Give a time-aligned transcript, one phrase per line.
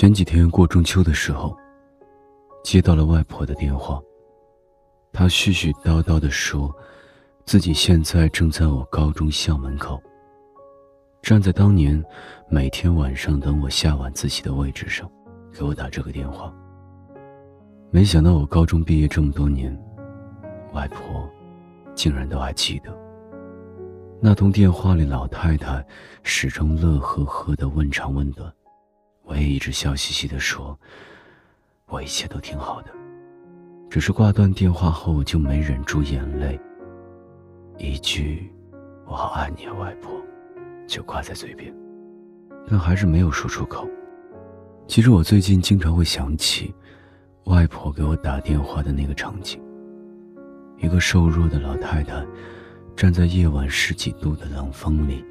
[0.00, 1.54] 前几天过中秋的时候，
[2.64, 4.00] 接到了外婆的电话。
[5.12, 6.74] 她絮絮叨叨地说，
[7.44, 10.02] 自己现在正在我高中校门口，
[11.20, 12.02] 站在当年
[12.48, 15.06] 每天晚上等我下晚自习的位置上，
[15.52, 16.50] 给我打这个电话。
[17.90, 19.78] 没想到我高中毕业这么多年，
[20.72, 21.28] 外婆
[21.94, 22.90] 竟然都还记得。
[24.18, 25.86] 那通电话里，老太太
[26.22, 28.50] 始终乐呵呵的问长问短。
[29.30, 30.76] 我也一直笑嘻嘻的说
[31.86, 32.90] ：“我一切都挺好的，
[33.88, 36.60] 只是挂断电话后就没忍住眼泪。
[37.78, 38.52] 一句
[39.06, 40.20] ‘我好爱你啊，外婆’，
[40.84, 41.72] 就挂在嘴边，
[42.68, 43.88] 但还是没有说出口。
[44.88, 46.74] 其实我最近经常会想起
[47.44, 49.62] 外婆给我打电话的那个场景：
[50.78, 52.26] 一个瘦弱的老太太
[52.96, 55.24] 站在夜晚十几度的冷风里，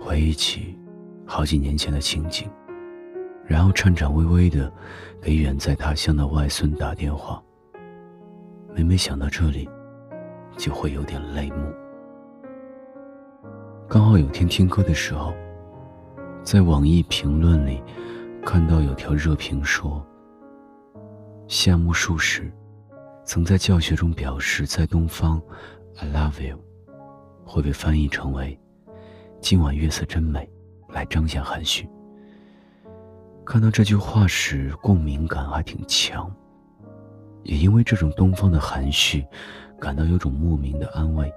[0.00, 0.78] 回忆起
[1.26, 2.48] 好几年前的情景。”
[3.48, 4.70] 然后颤颤巍巍的
[5.22, 7.42] 给远在他乡的外孙打电话。
[8.74, 9.66] 每每想到这里，
[10.58, 11.72] 就会有点泪目。
[13.88, 15.32] 刚好有天听歌的时候，
[16.42, 17.82] 在网易评论里
[18.44, 20.06] 看到有条热评说
[21.48, 22.52] ：“夏目漱石
[23.24, 25.40] 曾在教学中表示，在东方
[25.96, 26.58] ，I love you，
[27.46, 28.60] 会被翻译成为
[29.40, 30.46] ‘今晚月色真美’，
[30.90, 31.88] 来彰显含蓄。”
[33.50, 36.30] 看到这句话时，共鸣感还挺强。
[37.44, 39.24] 也因为这种东方的含蓄，
[39.80, 41.32] 感到有种莫名的安慰。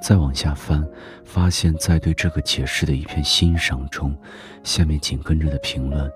[0.00, 0.82] 再往下翻，
[1.26, 4.16] 发现在对这个解释的一片欣赏中，
[4.64, 6.10] 下面紧跟着的评论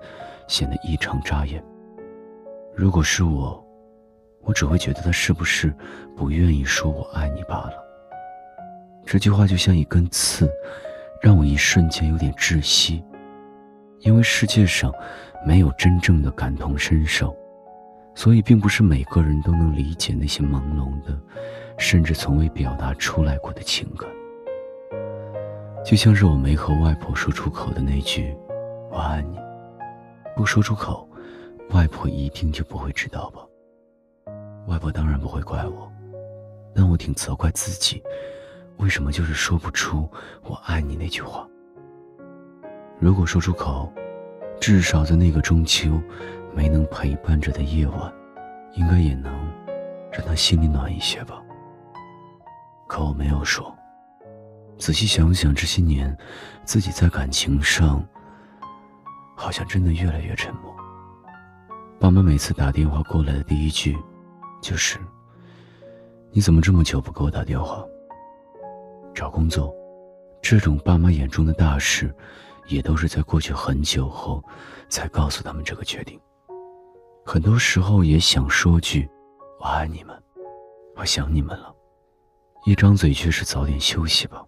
[0.47, 1.63] 显得异常扎眼。
[2.75, 3.63] 如果是我，
[4.41, 5.71] 我只会觉得他是不是
[6.15, 7.73] 不愿意说我爱你罢了。
[9.05, 10.49] 这句话就像一根刺，
[11.21, 13.03] 让我一瞬间有点窒息。
[14.03, 14.93] 因为世界上
[15.45, 17.35] 没有真正的感同身受，
[18.13, 21.17] 所以并不是每个人都能理解那些朦胧的，
[21.77, 24.09] 甚至从未表达出来过的情感。
[25.85, 28.35] 就像是我没和外婆说出口的那句
[28.91, 29.37] “我爱你”，
[30.35, 31.07] 不说出口，
[31.71, 33.41] 外婆一定就不会知道吧？
[34.67, 35.91] 外婆当然不会怪我，
[36.75, 38.03] 但我挺责怪自己，
[38.77, 40.09] 为什么就是说不出
[40.43, 41.47] “我爱你”那句话。
[42.99, 43.91] 如果说出口，
[44.59, 46.01] 至少在那个中秋
[46.53, 48.13] 没能陪伴着的夜晚，
[48.75, 49.31] 应该也能
[50.11, 51.41] 让他心里暖一些吧。
[52.87, 53.73] 可我没有说。
[54.77, 56.17] 仔细想想，这些年
[56.65, 58.03] 自己在感情上，
[59.35, 60.73] 好像真的越来越沉默。
[61.99, 63.95] 爸妈每次打电话过来的第一句，
[64.61, 64.97] 就是
[66.31, 67.83] ：“你怎么这么久不给我打电话？”
[69.13, 69.73] 找工作，
[70.41, 72.13] 这种爸妈眼中的大事。
[72.67, 74.43] 也都是在过去很久后，
[74.89, 76.19] 才告诉他们这个决定。
[77.25, 79.09] 很多时候也想说句
[79.59, 80.15] “我爱你们，
[80.95, 81.73] 我想你们了”，
[82.65, 84.43] 一张嘴却是“早点休息吧”。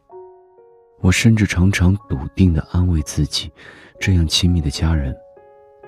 [1.02, 3.52] 我甚至常常笃定地安慰自己，
[4.00, 5.16] 这样亲密的家人，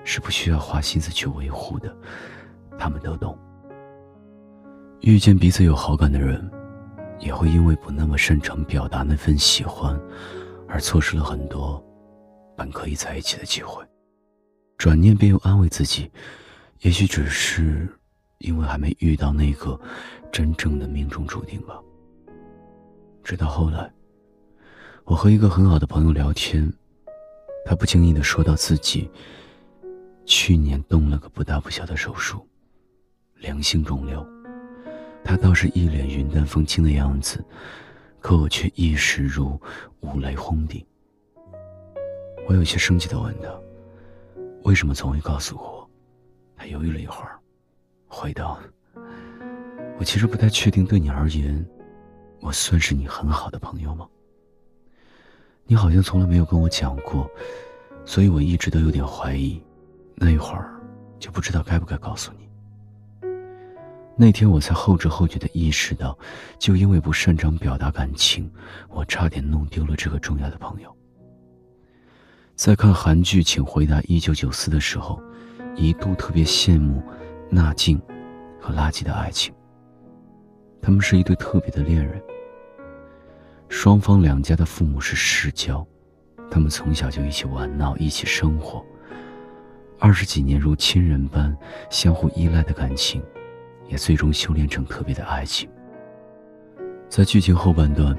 [0.04, 1.94] 是不需要花心思去维护的，
[2.78, 3.36] 他们都懂。
[5.00, 6.50] 遇见彼此有好感的人，
[7.18, 9.98] 也会因为不那么擅长表达那份喜欢，
[10.68, 11.82] 而错失了很多。
[12.58, 13.84] 本可以在一起的机会，
[14.76, 16.10] 转念便又安慰自己，
[16.80, 17.88] 也许只是
[18.38, 19.80] 因为还没遇到那个
[20.32, 21.80] 真正的命中注定吧。
[23.22, 23.88] 直到后来，
[25.04, 26.70] 我和一个很好的朋友聊天，
[27.64, 29.08] 他不经意的说到自己
[30.26, 32.44] 去年动了个不大不小的手术，
[33.36, 34.26] 良性肿瘤。
[35.22, 37.44] 他倒是一脸云淡风轻的样子，
[38.18, 39.60] 可我却一时如
[40.00, 40.84] 五雷轰顶。
[42.48, 43.60] 我有些生气的问他
[44.64, 45.90] ：“为什么从未告诉过我？”
[46.56, 47.38] 他犹豫了一会儿，
[48.06, 48.58] 回道
[50.00, 51.62] ：“我其实不太确定，对你而言，
[52.40, 54.08] 我算是你很好的朋友吗？
[55.66, 57.30] 你好像从来没有跟我讲过，
[58.06, 59.62] 所以我一直都有点怀疑。
[60.14, 60.72] 那一会儿，
[61.18, 62.48] 就不知道该不该告诉你。
[64.16, 66.18] 那天我才后知后觉的意识到，
[66.58, 68.50] 就因为不擅长表达感情，
[68.88, 70.92] 我差点弄丢了这个重要的朋友。”
[72.58, 75.22] 在看韩剧《请回答一九九四》的时候，
[75.76, 77.00] 一度特别羡慕
[77.48, 78.02] 纳静
[78.60, 79.54] 和垃圾的爱情。
[80.82, 82.20] 他们是一对特别的恋人。
[83.68, 85.86] 双方两家的父母是世交，
[86.50, 88.84] 他们从小就一起玩闹，一起生活，
[90.00, 91.56] 二十几年如亲人般
[91.90, 93.22] 相互依赖的感情，
[93.86, 95.70] 也最终修炼成特别的爱情。
[97.08, 98.18] 在剧情后半段，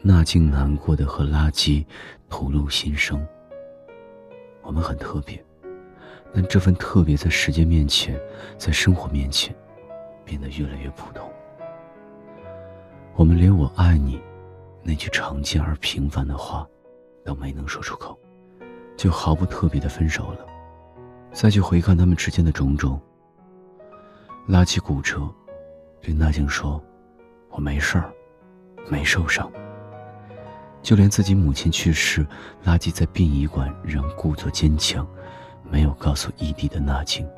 [0.00, 1.84] 纳静难过的和垃圾
[2.30, 3.22] 吐露心声。
[4.68, 5.42] 我们很特别，
[6.34, 8.20] 但这份特别在时间面前，
[8.58, 9.56] 在生活面前，
[10.26, 11.26] 变得越来越普通。
[13.16, 14.20] 我们连“我爱你”
[14.84, 16.68] 那句常见而平凡的话，
[17.24, 18.14] 都没能说出口，
[18.94, 20.44] 就毫不特别的分手了。
[21.32, 23.00] 再去回看他们之间的种种，
[24.46, 25.26] 拉起骨折，
[26.02, 26.78] 对娜静说
[27.48, 28.12] ：“我没事儿，
[28.90, 29.50] 没受伤。”
[30.82, 32.26] 就连自己母亲去世，
[32.64, 35.06] 垃圾在殡仪馆仍故作坚强，
[35.70, 37.28] 没有告诉异地的纳静。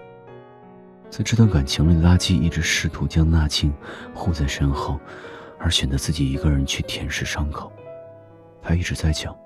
[1.09, 3.75] 在这段感情里，垃圾一直试图将纳静
[4.15, 5.01] 护在身后，
[5.59, 7.73] 而选择自己一个人去舔舐伤口。
[8.63, 9.37] 他一直在讲：“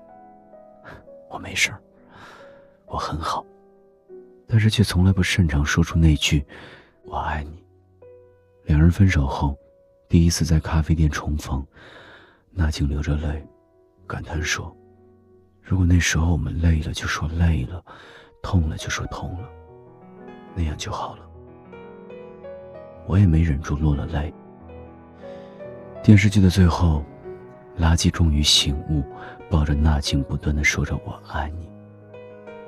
[1.31, 1.79] 我没事儿，
[2.85, 3.43] 我很好。”
[4.47, 6.45] 但是却从来不擅长说出那句
[7.03, 7.63] “我爱你”。
[8.65, 9.57] 两人分手后，
[10.07, 11.65] 第一次在咖啡店重逢，
[12.51, 13.43] 纳静流着泪。
[14.07, 14.75] 感叹说
[15.61, 17.83] ：“如果那时候我们累了就说累了，
[18.43, 19.49] 痛了就说痛了，
[20.53, 21.25] 那样就好了。”
[23.07, 24.33] 我也没忍住落了泪。
[26.03, 27.03] 电视剧的最后，
[27.79, 29.03] 垃圾终于醒悟，
[29.49, 31.69] 抱着纳静不断的说着“我爱你”，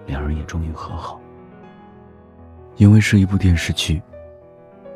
[0.08, 1.20] 两人也终于和好。
[2.78, 4.02] 因为是一部电视剧，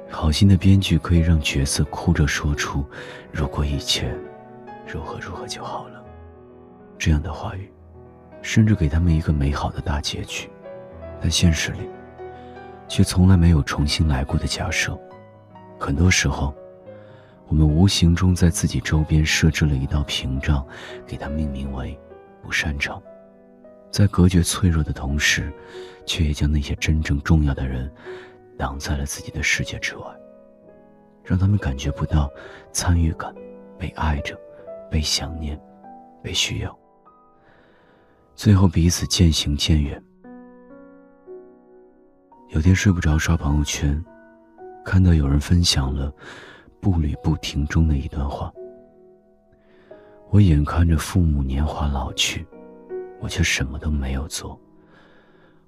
[0.10, 2.84] 好心的编剧可以让角色哭着说出
[3.32, 4.16] “如果一切
[4.88, 6.01] 如何如何就好了”。
[7.02, 7.68] 这样的话语，
[8.44, 10.48] 甚至给他们一个美好的大结局，
[11.20, 11.80] 但现实里，
[12.88, 14.96] 却从来没有重新来过的假设。
[15.80, 16.54] 很多时候，
[17.48, 20.64] 我们无形中在自己周边设置了一道屏障，
[21.08, 22.00] 给它命名为
[22.40, 23.02] “不擅长”。
[23.90, 25.52] 在隔绝脆弱的同时，
[26.06, 27.92] 却也将那些真正重要的人，
[28.60, 30.06] 挡在了自己的世界之外，
[31.24, 32.30] 让他们感觉不到
[32.72, 33.34] 参与感，
[33.76, 34.40] 被爱着，
[34.88, 35.60] 被想念，
[36.22, 36.78] 被需要。
[38.36, 40.02] 最后彼此渐行渐远。
[42.50, 44.04] 有天睡不着，刷朋友圈，
[44.84, 46.12] 看到有人分享了
[46.80, 48.52] 《步履不停》中的一段话。
[50.30, 52.46] 我眼看着父母年华老去，
[53.20, 54.60] 我却什么都没有做。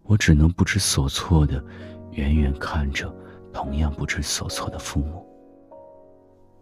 [0.04, 1.64] 我只能不知所措的
[2.12, 3.14] 远远看着
[3.54, 5.26] 同样不知所措的父母。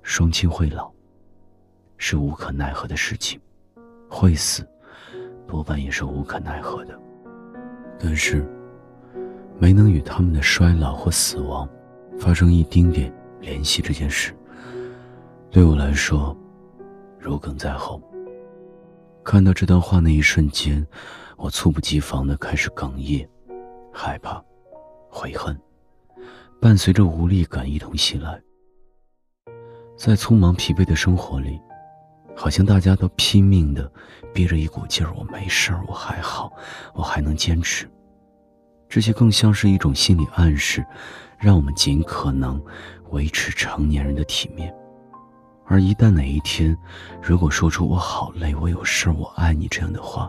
[0.04, 0.92] 双亲会老，
[1.98, 3.40] 是无可奈何的事情，
[4.10, 4.68] 会死。
[5.48, 6.98] 多半也是无可奈何的，
[8.00, 8.46] 但是
[9.60, 11.68] 没能与他们的衰老或死亡
[12.18, 14.34] 发生一丁点联系这件事，
[15.50, 16.36] 对我来说
[17.20, 18.02] 如鲠在喉。
[19.24, 20.86] 看到这段话那一瞬间，
[21.38, 23.28] 我猝不及防的开始哽咽，
[23.92, 24.44] 害怕，
[25.10, 25.56] 悔恨，
[26.60, 28.42] 伴随着无力感一同袭来。
[29.96, 31.60] 在匆忙疲惫的生活里。
[32.42, 33.90] 好像大家都拼命的
[34.34, 36.52] 憋着一股劲儿，我没事儿，我还好，
[36.96, 37.88] 我还能坚持。
[38.90, 40.84] 这些更像是一种心理暗示，
[41.38, 42.60] 让我们尽可能
[43.12, 44.74] 维持成年人的体面。
[45.68, 46.76] 而一旦哪一天，
[47.22, 50.28] 如果说出“我好累，我有事儿，我爱你”这样的话，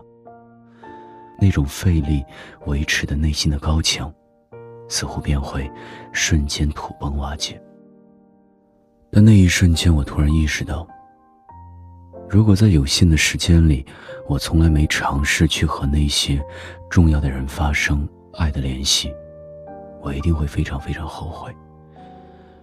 [1.41, 2.23] 那种费力
[2.67, 4.13] 维持的内心的高墙，
[4.87, 5.67] 似乎便会
[6.11, 7.59] 瞬间土崩瓦解。
[9.09, 10.87] 但那一瞬间，我突然意识到。
[12.33, 13.85] 如果在有限的时间里，
[14.27, 16.43] 我从来没尝试去和那些
[16.89, 19.13] 重要的人发生爱的联系，
[20.01, 21.55] 我一定会非常非常后悔。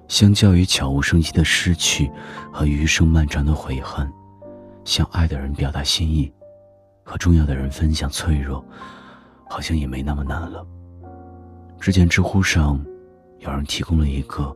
[0.08, 2.10] 相较于悄无声息的失去
[2.52, 4.12] 和余生漫长的悔恨，
[4.84, 6.32] 向爱的人表达心意，
[7.04, 8.64] 和重要的人分享脆弱，
[9.48, 10.66] 好像也没那么难了。
[11.78, 12.84] 之前知乎上
[13.38, 14.52] 有人提供了一个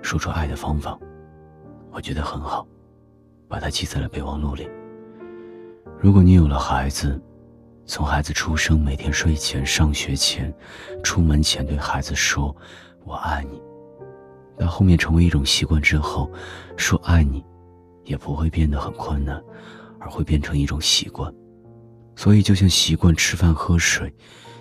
[0.00, 0.98] 说出爱的方法，
[1.92, 2.66] 我觉得很好。
[3.48, 4.68] 把它记在了备忘录里。
[5.98, 7.20] 如果你有了孩子，
[7.86, 10.52] 从孩子出生、每天睡前、上学前、
[11.02, 12.54] 出门前对孩子说
[13.04, 13.62] “我爱你”，
[14.58, 16.30] 到后面成为一种习惯之后，
[16.76, 17.44] 说“爱你”
[18.04, 19.42] 也不会变得很困难，
[20.00, 21.32] 而会变成一种习惯。
[22.16, 24.12] 所以，就像习惯吃饭喝水，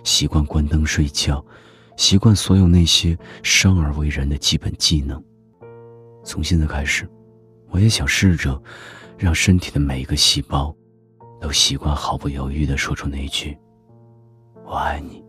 [0.03, 1.43] 习惯关灯睡觉，
[1.97, 5.21] 习惯所有那些生而为人的基本技能。
[6.23, 7.09] 从现在开始。
[7.75, 8.57] 我也想试着，
[9.17, 10.73] 让身体的每一个细胞，
[11.41, 13.57] 都习惯毫不犹豫的说出那一句
[14.63, 15.21] “我爱你”。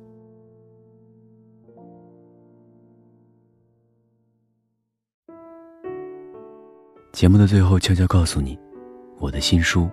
[7.12, 8.56] 节目的最后，悄悄告诉你，
[9.18, 9.80] 我的新书《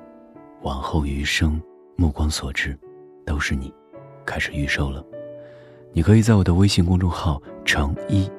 [0.62, 1.60] 往后余生》，
[1.95, 2.77] 目光所至，
[3.25, 3.74] 都是你，
[4.27, 5.03] 开始预售了。
[5.91, 8.29] 你可以在我的微信公众号“成一”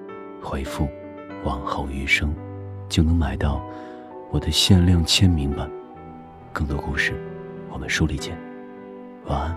[0.40, 0.88] 回复
[1.42, 2.32] “往后余生”，
[2.88, 3.60] 就能买到。
[4.34, 5.70] 我的限量签名版。
[6.52, 7.14] 更多故事
[7.70, 8.36] 我们书里见。
[9.26, 9.56] 晚安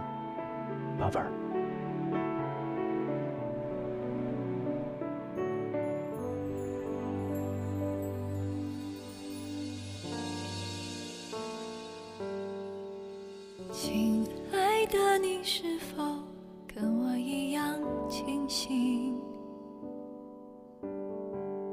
[0.99, 1.31] 宝贝儿。
[13.71, 16.03] 亲爱的你是否
[16.67, 19.17] 跟我一样清醒？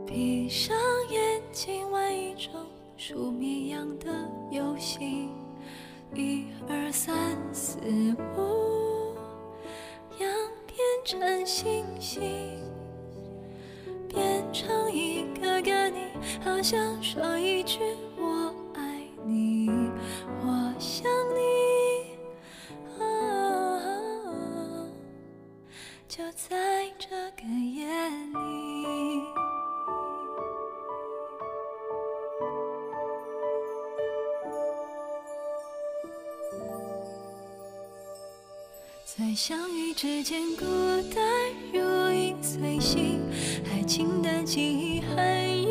[0.07, 0.75] 闭上
[1.11, 2.51] 眼睛万一中
[3.07, 4.07] 数绵羊的
[4.51, 5.29] 游戏，
[6.15, 7.77] 一二三四
[8.35, 9.15] 五，
[10.19, 10.27] 羊
[10.65, 12.23] 变成星星，
[14.09, 15.99] 变成一个个你，
[16.43, 17.79] 好想说一句
[18.17, 19.69] 我爱你，
[20.41, 22.17] 我想你，
[26.09, 26.25] 就。
[26.33, 26.64] 在
[39.17, 40.65] 在相遇之间，孤
[41.15, 41.23] 单
[41.73, 41.79] 如
[42.11, 43.21] 影随形，
[43.71, 45.64] 爱情的记忆很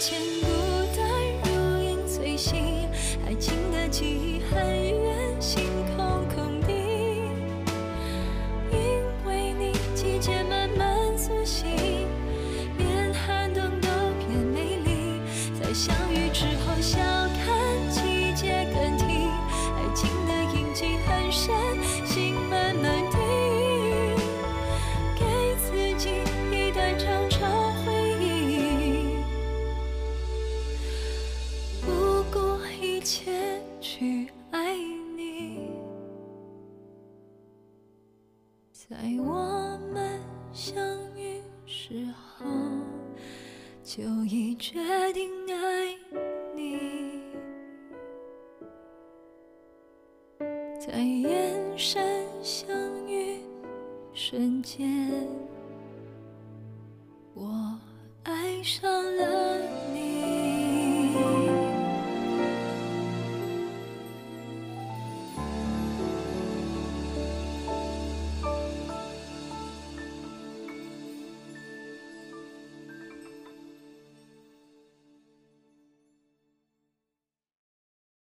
[0.00, 0.46] 前，孤
[0.96, 1.02] 单
[1.42, 2.88] 如影随形，
[3.26, 4.87] 爱情的记忆很
[50.90, 52.02] 在眼神
[52.42, 52.66] 相
[53.06, 53.40] 遇
[54.14, 55.28] 瞬间，
[57.34, 57.78] 我
[58.22, 59.58] 爱上了
[59.92, 60.07] 你。